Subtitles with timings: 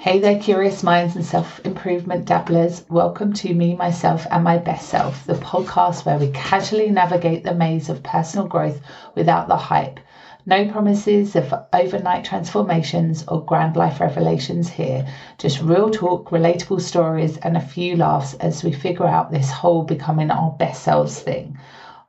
[0.00, 2.86] Hey there, curious minds and self improvement dabblers.
[2.88, 7.52] Welcome to Me, Myself, and My Best Self, the podcast where we casually navigate the
[7.52, 8.80] maze of personal growth
[9.14, 10.00] without the hype.
[10.46, 17.36] No promises of overnight transformations or grand life revelations here, just real talk, relatable stories,
[17.36, 21.58] and a few laughs as we figure out this whole becoming our best selves thing.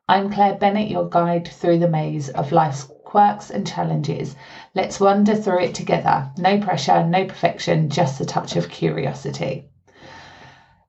[0.07, 4.37] I'm Claire Bennett, your guide through the maze of life's quirks and challenges.
[4.73, 6.29] Let's wander through it together.
[6.37, 9.65] No pressure, no perfection, just a touch of curiosity.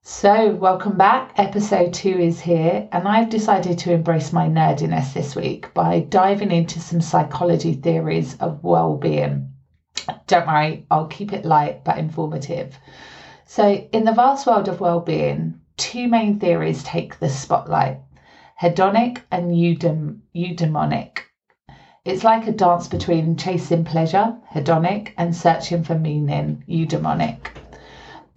[0.02, 1.32] So, welcome back.
[1.36, 6.52] Episode two is here, and I've decided to embrace my nerdiness this week by diving
[6.52, 9.48] into some psychology theories of well being.
[10.28, 12.78] Don't worry, I'll keep it light but informative.
[13.46, 17.98] So, in the vast world of well being, two main theories take the spotlight
[18.60, 21.21] hedonic and eudaimonic.
[22.04, 27.50] It's like a dance between chasing pleasure, hedonic, and searching for meaning, eudaimonic.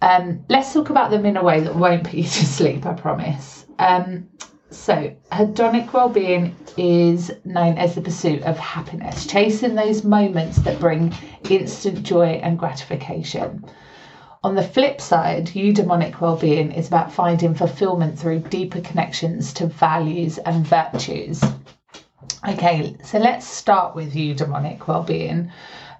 [0.00, 2.92] Um, let's talk about them in a way that won't put you to sleep, I
[2.92, 3.66] promise.
[3.80, 4.28] Um,
[4.70, 11.12] so, hedonic well-being is known as the pursuit of happiness, chasing those moments that bring
[11.50, 13.64] instant joy and gratification.
[14.44, 20.38] On the flip side, eudaimonic well-being is about finding fulfillment through deeper connections to values
[20.38, 21.42] and virtues.
[22.48, 25.50] Okay, so let's start with eudaimonic well-being.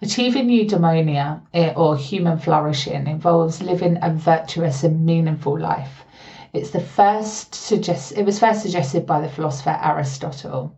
[0.00, 6.04] Achieving eudaimonia eh, or human flourishing involves living a virtuous and meaningful life.
[6.52, 10.72] It's the first suggest it was first suggested by the philosopher Aristotle.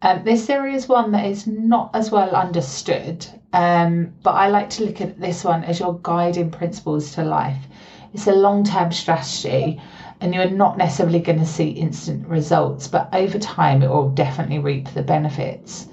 [0.00, 4.70] Um, this theory is one that is not as well understood, um, but I like
[4.70, 7.68] to look at this one as your guiding principles to life.
[8.14, 9.82] It's a long term strategy
[10.20, 14.58] and you're not necessarily going to see instant results, but over time it will definitely
[14.58, 15.86] reap the benefits.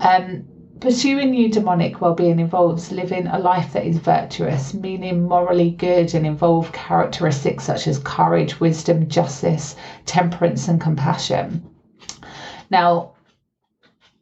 [0.00, 0.44] Um,
[0.80, 6.72] pursuing eudaimonic well-being involves living a life that is virtuous, meaning morally good and involve
[6.72, 9.74] characteristics such as courage, wisdom, justice,
[10.06, 11.68] temperance, and compassion.
[12.70, 13.12] Now,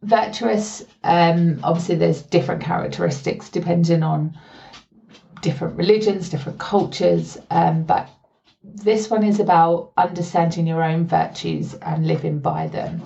[0.03, 4.37] virtuous, um, obviously, there's different characteristics depending on
[5.43, 8.09] different religions, different cultures, um, but
[8.75, 13.03] this one is about understanding your own virtues and living by them.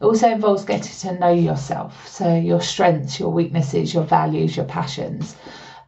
[0.00, 4.64] It also involves getting to know yourself, so your strengths, your weaknesses, your values, your
[4.64, 5.36] passions.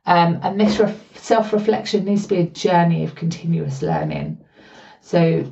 [0.07, 0.81] Um, and this
[1.15, 4.39] self reflection needs to be a journey of continuous learning.
[5.01, 5.51] So,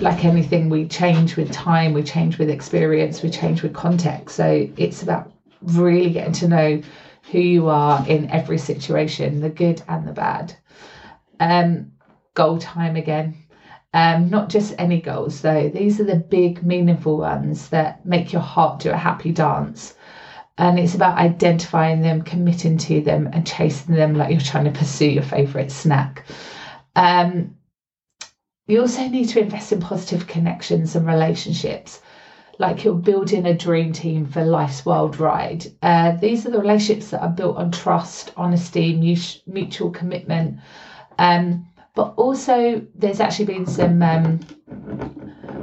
[0.00, 4.36] like anything, we change with time, we change with experience, we change with context.
[4.36, 5.32] So, it's about
[5.62, 6.82] really getting to know
[7.32, 10.54] who you are in every situation, the good and the bad.
[11.40, 11.92] Um,
[12.36, 13.34] goal time again.
[13.92, 18.42] Um, not just any goals though, these are the big, meaningful ones that make your
[18.42, 19.94] heart do a happy dance.
[20.58, 24.78] And it's about identifying them, committing to them, and chasing them like you're trying to
[24.78, 26.24] pursue your favourite snack.
[26.94, 27.56] Um,
[28.66, 32.00] you also need to invest in positive connections and relationships,
[32.58, 35.66] like you're building a dream team for life's wild ride.
[35.82, 38.94] Uh, these are the relationships that are built on trust, honesty,
[39.46, 40.58] mutual commitment.
[41.18, 44.40] Um, but also, there's actually been some um,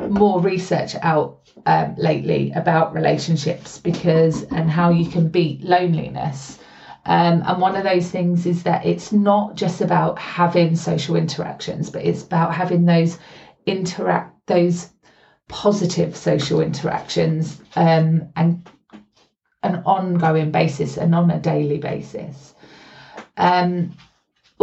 [0.09, 6.57] more research out um, lately about relationships because and how you can beat loneliness.
[7.05, 11.91] Um, and one of those things is that it's not just about having social interactions,
[11.91, 13.19] but it's about having those
[13.67, 14.89] interact those
[15.49, 18.67] positive social interactions um, and
[19.61, 22.55] an ongoing basis and on a daily basis.
[23.37, 23.91] Um,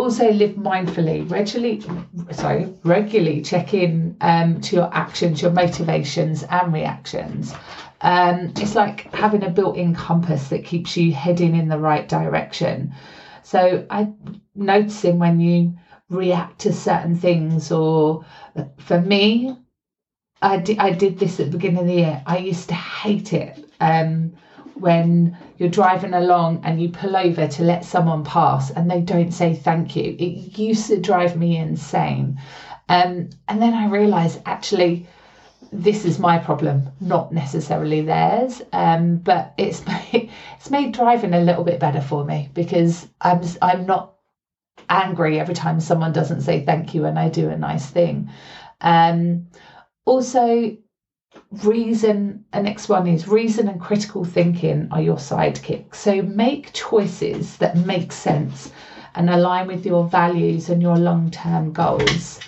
[0.00, 1.82] also live mindfully regularly
[2.32, 7.54] sorry regularly check in um, to your actions your motivations and reactions.
[8.02, 12.94] Um, it's like having a built-in compass that keeps you heading in the right direction.
[13.42, 14.08] So i
[14.54, 15.74] noticing when you
[16.08, 18.24] react to certain things or
[18.78, 19.56] for me
[20.42, 22.22] I, di- I did this at the beginning of the year.
[22.26, 23.64] I used to hate it.
[23.80, 24.32] Um,
[24.80, 29.32] when you're driving along and you pull over to let someone pass and they don't
[29.32, 30.16] say thank you.
[30.18, 32.38] It used to drive me insane.
[32.88, 35.06] Um, and then I realized actually,
[35.72, 38.62] this is my problem, not necessarily theirs.
[38.72, 43.42] Um, but it's made, it's made driving a little bit better for me because I'm
[43.62, 44.14] I'm not
[44.88, 48.28] angry every time someone doesn't say thank you and I do a nice thing.
[48.80, 49.46] Um,
[50.04, 50.76] also,
[51.64, 57.56] reason and next one is reason and critical thinking are your sidekicks so make choices
[57.56, 58.68] that make sense
[59.16, 62.38] and align with your values and your long-term goals.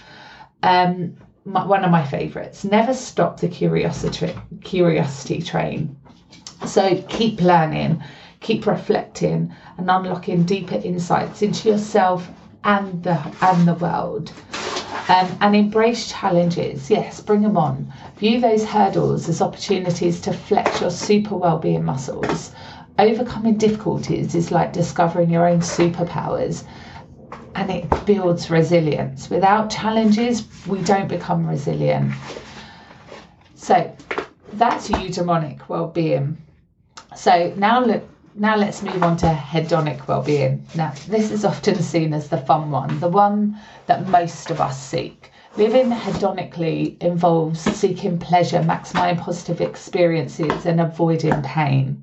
[0.62, 1.10] Um,
[1.44, 4.32] my, one of my favorites never stop the curiosity
[4.62, 5.96] curiosity train.
[6.64, 7.98] So keep learning
[8.42, 9.48] keep reflecting
[9.78, 12.30] and unlocking deeper insights into yourself
[12.64, 14.32] and the and the world.
[15.12, 16.88] Um, and embrace challenges.
[16.88, 17.92] Yes, bring them on.
[18.16, 22.52] View those hurdles as opportunities to flex your super well-being muscles.
[22.98, 26.64] Overcoming difficulties is like discovering your own superpowers
[27.54, 29.28] and it builds resilience.
[29.28, 32.14] Without challenges, we don't become resilient.
[33.54, 33.94] So
[34.54, 36.38] that's eudaimonic well-being.
[37.14, 38.02] So now look
[38.34, 40.66] now let's move on to hedonic well-being.
[40.74, 44.80] Now this is often seen as the fun one, the one that most of us
[44.80, 45.30] seek.
[45.56, 52.02] Living hedonically involves seeking pleasure, maximizing positive experiences, and avoiding pain.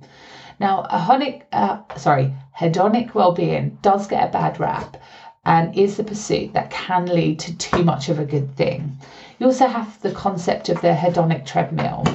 [0.59, 4.97] Now, hedonic, uh, sorry, hedonic well-being does get a bad rap,
[5.45, 8.97] and is the pursuit that can lead to too much of a good thing.
[9.39, 12.05] You also have the concept of the hedonic treadmill.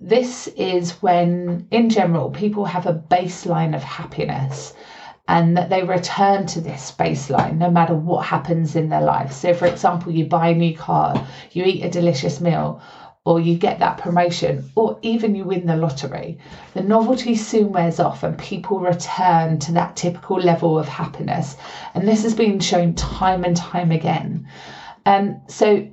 [0.00, 4.74] This is when, in general, people have a baseline of happiness
[5.28, 9.32] and that they return to this baseline no matter what happens in their life.
[9.32, 12.82] So, for example, you buy a new car, you eat a delicious meal,
[13.24, 16.38] or you get that promotion, or even you win the lottery,
[16.74, 21.56] the novelty soon wears off and people return to that typical level of happiness.
[21.94, 24.46] And this has been shown time and time again.
[25.06, 25.88] Um, so,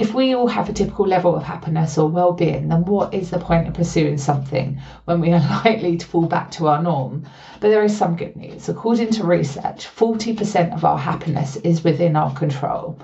[0.00, 3.30] if we all have a typical level of happiness or well being, then what is
[3.30, 7.24] the point of pursuing something when we are likely to fall back to our norm?
[7.60, 8.68] But there is some good news.
[8.68, 12.98] According to research, 40% of our happiness is within our control.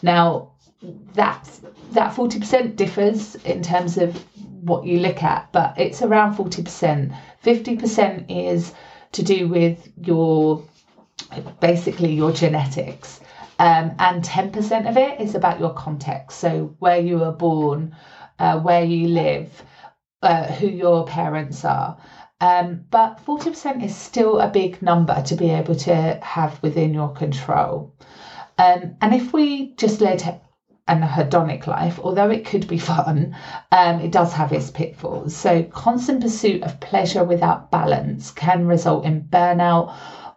[0.00, 0.52] Now,
[1.14, 1.50] that
[1.90, 4.24] that 40% differs in terms of
[4.62, 7.16] what you look at, but it's around 40%.
[7.44, 8.72] 50% is
[9.10, 10.62] to do with your
[11.60, 13.20] basically your genetics.
[13.58, 16.38] Um, and 10% of it is about your context.
[16.38, 17.96] So, where you were born,
[18.38, 19.62] uh, where you live,
[20.22, 21.96] uh, who your parents are.
[22.40, 27.08] Um, but 40% is still a big number to be able to have within your
[27.10, 27.94] control.
[28.58, 30.40] Um, and if we just led
[30.86, 33.36] an hedonic life, although it could be fun,
[33.72, 35.36] um, it does have its pitfalls.
[35.36, 39.94] So, constant pursuit of pleasure without balance can result in burnout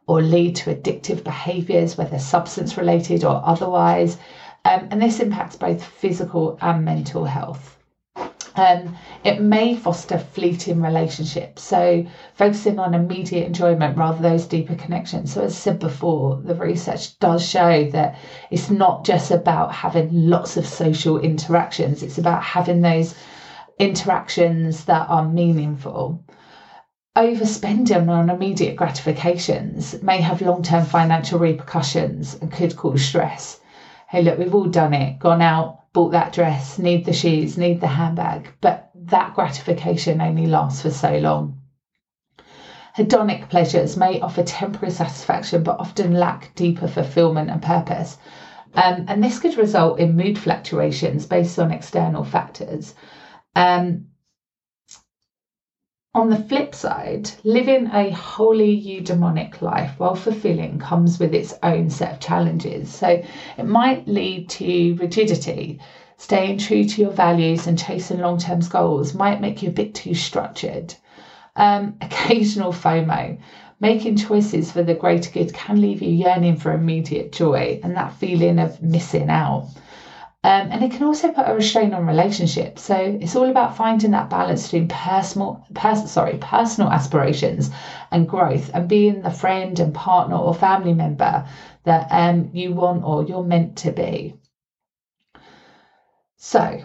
[0.08, 4.18] or lead to addictive behaviours, whether substance related or otherwise.
[4.66, 7.78] Um, and this impacts both physical and mental health.
[8.56, 14.76] Um, it may foster fleeting relationships, so focusing on immediate enjoyment rather than those deeper
[14.76, 15.34] connections.
[15.34, 18.18] So, as I said before, the research does show that
[18.50, 23.16] it's not just about having lots of social interactions, it's about having those
[23.80, 26.22] interactions that are meaningful.
[27.18, 33.60] Overspending on immediate gratifications may have long term financial repercussions and could cause stress.
[34.08, 37.82] Hey, look, we've all done it, gone out, bought that dress, need the shoes, need
[37.82, 41.60] the handbag, but that gratification only lasts for so long.
[42.98, 48.18] Hedonic pleasures may offer temporary satisfaction but often lack deeper fulfillment and purpose.
[48.74, 52.96] Um, and this could result in mood fluctuations based on external factors.
[53.54, 54.08] Um,
[56.14, 61.90] on the flip side, living a wholly eudaimonic life while fulfilling comes with its own
[61.90, 62.90] set of challenges.
[62.90, 63.24] So
[63.58, 65.80] it might lead to rigidity.
[66.18, 69.96] Staying true to your values and chasing long term goals might make you a bit
[69.96, 70.94] too structured.
[71.56, 73.38] Um, occasional FOMO.
[73.80, 78.14] Making choices for the greater good can leave you yearning for immediate joy and that
[78.14, 79.70] feeling of missing out.
[80.44, 82.82] Um, and it can also put a restraint on relationships.
[82.84, 87.70] So it's all about finding that balance between personal, pers- sorry, personal aspirations
[88.12, 91.46] and growth, and being the friend and partner or family member
[91.84, 94.36] that um, you want or you're meant to be.
[96.36, 96.82] So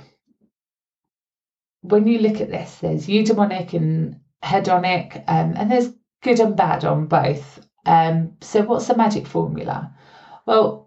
[1.83, 5.91] when you look at this, there's eudaimonic and hedonic, um, and there's
[6.23, 7.59] good and bad on both.
[7.85, 9.91] Um, so what's the magic formula?
[10.47, 10.86] Well,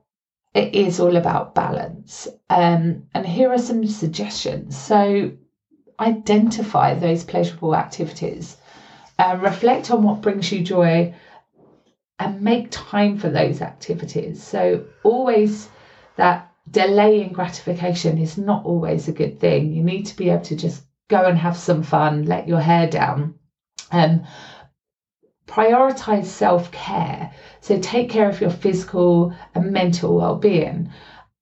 [0.53, 2.27] it is all about balance.
[2.49, 4.77] Um, and here are some suggestions.
[4.77, 5.31] So,
[5.99, 8.57] identify those pleasurable activities,
[9.17, 11.13] uh, reflect on what brings you joy,
[12.17, 14.41] and make time for those activities.
[14.41, 15.69] So, always
[16.15, 19.73] that delaying gratification is not always a good thing.
[19.73, 22.87] You need to be able to just go and have some fun, let your hair
[22.87, 23.35] down.
[23.91, 24.23] Um,
[25.49, 27.31] prioritize self care.
[27.59, 30.89] So take care of your physical and mental well being,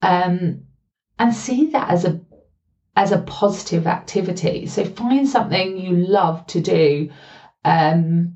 [0.01, 0.63] um,
[1.19, 2.21] and see that as a
[2.95, 4.65] as a positive activity.
[4.65, 7.09] So find something you love to do
[7.63, 8.31] um,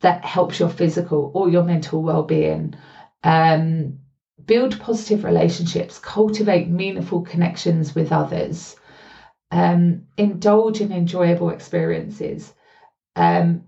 [0.00, 2.74] that helps your physical or your mental well being.
[3.22, 3.98] Um,
[4.44, 8.74] build positive relationships, cultivate meaningful connections with others,
[9.52, 12.52] um, indulge in enjoyable experiences.
[13.14, 13.62] Um,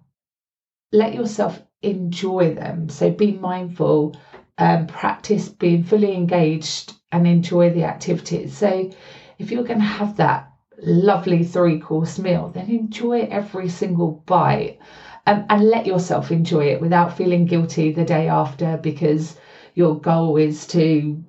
[0.94, 2.88] let yourself enjoy them.
[2.88, 4.16] So be mindful,
[4.58, 8.56] um, practice being fully engaged and enjoy the activities.
[8.56, 8.90] So
[9.38, 14.78] if you're going to have that lovely three course meal, then enjoy every single bite
[15.26, 19.36] um, and let yourself enjoy it without feeling guilty the day after because
[19.74, 21.24] your goal is to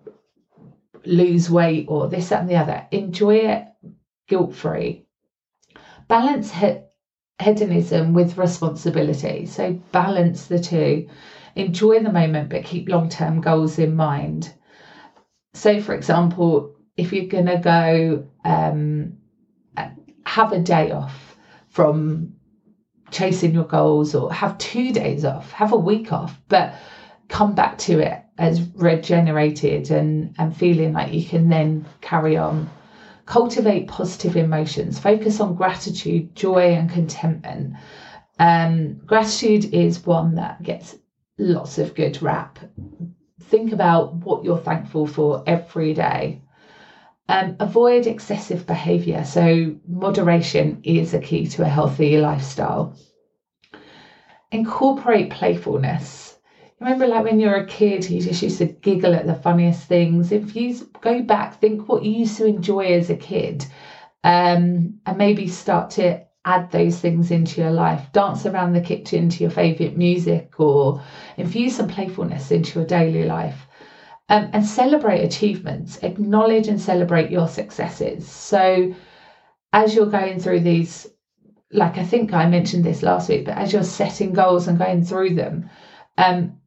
[1.05, 2.85] lose weight or this, that, and the other.
[2.91, 3.65] Enjoy it
[4.27, 5.05] guilt free.
[6.07, 6.51] Balance
[7.41, 9.45] hedonism with responsibility.
[9.45, 11.07] So balance the two.
[11.55, 14.53] Enjoy the moment, but keep long term goals in mind.
[15.53, 19.13] So, for example, if you're going to go um,
[20.25, 21.35] have a day off
[21.69, 22.33] from
[23.11, 26.73] chasing your goals or have two days off, have a week off, but
[27.29, 32.69] come back to it as regenerated and, and feeling like you can then carry on.
[33.25, 37.73] Cultivate positive emotions, focus on gratitude, joy, and contentment.
[38.37, 40.95] Um, gratitude is one that gets
[41.37, 42.59] lots of good rap.
[43.41, 46.41] Think about what you're thankful for every day.
[47.27, 49.23] Um, avoid excessive behavior.
[49.23, 52.95] So, moderation is a key to a healthy lifestyle.
[54.51, 56.34] Incorporate playfulness.
[56.79, 60.31] Remember, like when you're a kid, you just used to giggle at the funniest things.
[60.31, 63.65] If you go back, think what you used to enjoy as a kid,
[64.23, 68.11] um, and maybe start to add those things into your life.
[68.11, 71.01] Dance around the kitchen to your favourite music, or
[71.37, 73.67] infuse some playfulness into your daily life
[74.29, 78.27] um, and celebrate achievements, acknowledge and celebrate your successes.
[78.27, 78.93] So,
[79.71, 81.07] as you're going through these,
[81.71, 85.03] like I think I mentioned this last week, but as you're setting goals and going
[85.03, 85.69] through them,
[86.17, 86.57] um,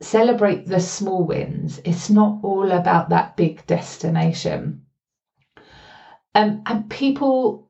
[0.00, 1.80] celebrate the small wins.
[1.84, 4.82] It's not all about that big destination.
[6.34, 7.68] Um, and people,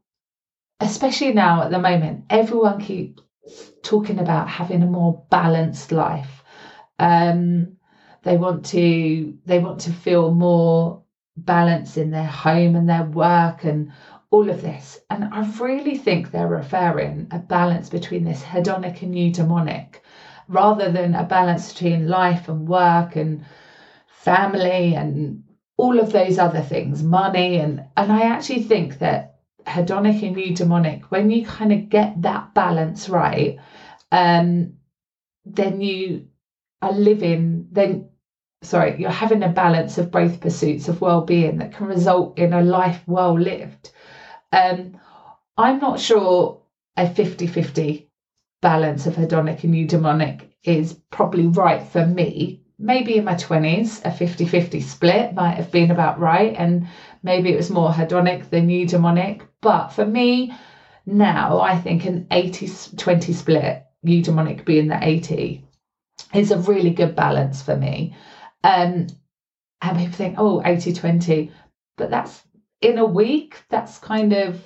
[0.80, 3.22] especially now at the moment, everyone keeps
[3.82, 6.42] talking about having a more balanced life.
[6.98, 7.76] Um,
[8.22, 11.02] they want to they want to feel more
[11.36, 13.90] balance in their home and their work and
[14.30, 14.98] all of this.
[15.08, 20.00] And I really think they're referring a balance between this hedonic and eudaimonic
[20.48, 23.44] rather than a balance between life and work and
[24.06, 25.44] family and
[25.76, 29.36] all of those other things, money and and I actually think that
[29.66, 33.58] hedonic and eudaimonic, when you kind of get that balance right,
[34.10, 34.74] um,
[35.44, 36.26] then you
[36.82, 38.08] are living, then
[38.62, 42.62] sorry, you're having a balance of both pursuits of well-being that can result in a
[42.62, 43.90] life well lived.
[44.52, 44.98] Um,
[45.56, 46.62] I'm not sure
[46.96, 48.07] a 50-50
[48.60, 52.62] balance of hedonic and eudaimonic is probably right for me.
[52.78, 56.86] Maybe in my 20s, a 50-50 split might have been about right, and
[57.22, 59.42] maybe it was more hedonic than eudaimonic.
[59.60, 60.54] But for me,
[61.06, 65.64] now I think an 80-20 split, eudaimonic being the 80,
[66.34, 68.14] is a really good balance for me.
[68.62, 69.08] Um,
[69.80, 71.52] and people think, oh, 80 20,
[71.96, 72.42] but that's
[72.80, 74.62] in a week, that's kind of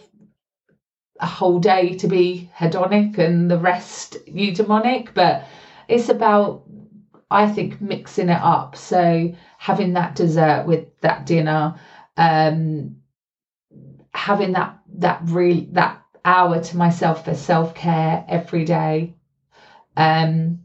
[1.23, 5.15] a whole day to be hedonic and the rest eudaimonic.
[5.15, 5.45] But
[5.89, 6.65] it's about,
[7.31, 8.77] I think, mixing it up.
[8.77, 11.75] So having that dessert with that dinner,
[12.17, 12.97] um,
[14.15, 19.15] having that that real that hour to myself for self care every day.
[19.97, 20.61] Um,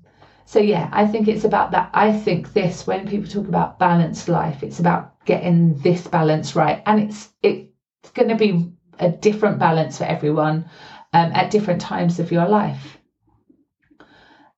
[0.45, 1.89] so yeah, I think it's about that.
[1.93, 6.81] I think this when people talk about balanced life, it's about getting this balance right,
[6.85, 10.69] and it's it's going to be a different balance for everyone
[11.13, 12.97] um, at different times of your life.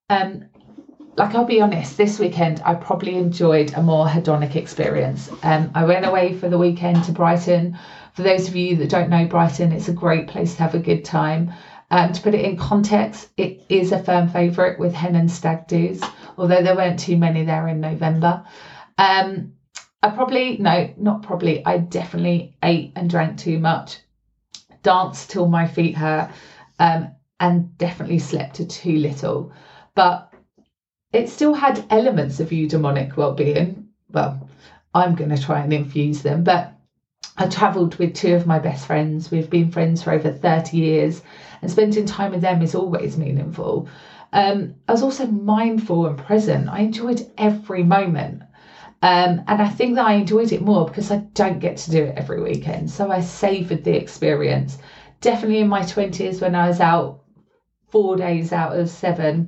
[0.08, 0.44] Um,
[1.16, 5.30] like I'll be honest, this weekend I probably enjoyed a more hedonic experience.
[5.42, 7.78] Um, I went away for the weekend to Brighton.
[8.14, 10.78] For those of you that don't know Brighton, it's a great place to have a
[10.78, 11.52] good time.
[11.92, 15.66] Um, to put it in context, it is a firm favourite with hen and stag
[15.66, 16.00] do's,
[16.38, 18.44] although there weren't too many there in November.
[18.96, 19.54] Um,
[20.02, 23.98] I probably, no, not probably, I definitely ate and drank too much,
[24.82, 26.30] danced till my feet hurt,
[26.78, 27.08] um,
[27.38, 29.52] and definitely slept too little.
[29.94, 30.32] But
[31.12, 33.88] it still had elements of eudaimonic well-being.
[34.12, 34.48] Well,
[34.94, 36.72] I'm going to try and infuse them, but
[37.36, 39.30] I travelled with two of my best friends.
[39.30, 41.22] We've been friends for over 30 years
[41.62, 43.88] and spending time with them is always meaningful.
[44.32, 46.68] Um, I was also mindful and present.
[46.68, 48.42] I enjoyed every moment.
[49.02, 52.04] Um, and I think that I enjoyed it more because I don't get to do
[52.04, 52.90] it every weekend.
[52.90, 54.76] So I savoured the experience.
[55.20, 57.20] Definitely in my 20s when I was out
[57.88, 59.46] four days out of seven,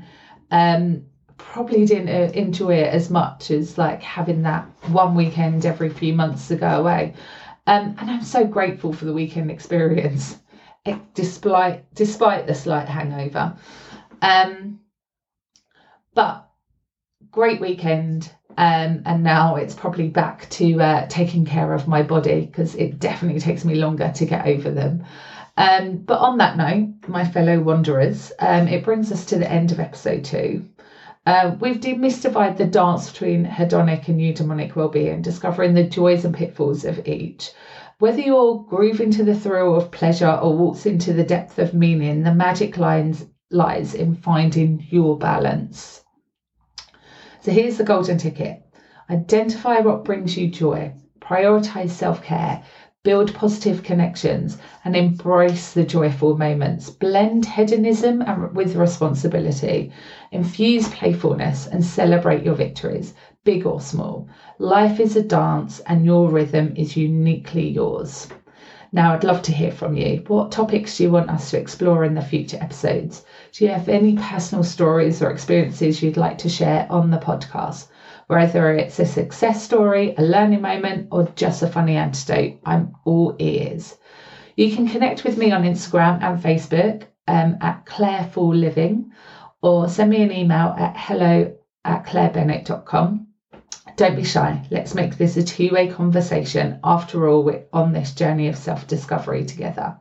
[0.50, 1.02] um,
[1.36, 6.12] probably didn't uh, enjoy it as much as like having that one weekend every few
[6.12, 7.12] months to go away.
[7.66, 10.36] Um, and I'm so grateful for the weekend experience
[11.14, 13.52] despite despite the slight hangover.
[14.22, 14.74] Um,
[16.14, 16.44] But
[17.30, 18.32] great weekend.
[18.56, 22.98] Um, and now it's probably back to uh, taking care of my body because it
[22.98, 25.04] definitely takes me longer to get over them.
[25.56, 29.72] Um, but on that note, my fellow wanderers, um, it brings us to the end
[29.72, 30.66] of episode two.
[31.24, 36.84] Uh, we've demystified the dance between hedonic and eudaimonic well-being, discovering the joys and pitfalls
[36.84, 37.52] of each.
[37.98, 42.24] Whether you're grooving to the thrill of pleasure or waltz into the depth of meaning,
[42.24, 46.01] the magic lines lies in finding your balance.
[47.42, 48.56] So here's the golden ticket.
[49.10, 50.92] Identify what brings you joy.
[51.20, 52.62] Prioritize self-care
[53.04, 56.88] build positive connections, and embrace the joyful moments.
[56.88, 58.22] Blend hedonism
[58.52, 59.90] with responsibility.
[60.30, 63.12] Infuse playfulness and celebrate your victories,
[63.44, 64.24] big or small.
[64.58, 68.28] Life is a dance, and your rhythm is uniquely yours.
[68.94, 70.22] Now, I'd love to hear from you.
[70.26, 73.24] What topics do you want us to explore in the future episodes?
[73.52, 77.88] Do you have any personal stories or experiences you'd like to share on the podcast?
[78.26, 83.34] Whether it's a success story, a learning moment, or just a funny anecdote, I'm all
[83.38, 83.96] ears.
[84.56, 89.10] You can connect with me on Instagram and Facebook um, at Clareful Living
[89.62, 91.50] or send me an email at hello
[91.84, 93.31] at clairebennett.com.
[93.96, 94.62] Don't be shy.
[94.70, 96.78] Let's make this a two way conversation.
[96.82, 99.96] After all, we're on this journey of self discovery together.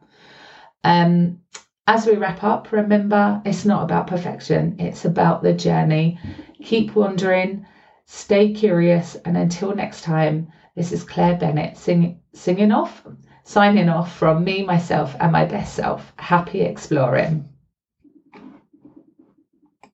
[0.84, 1.40] Um,
[1.88, 6.20] as we wrap up, remember it's not about perfection, it's about the journey.
[6.64, 7.66] Keep wandering,
[8.14, 13.08] Stay curious, and until next time, this is Claire Bennett sing, singing off,
[13.46, 16.12] signing off from me, myself, and my best self.
[16.18, 17.48] Happy exploring.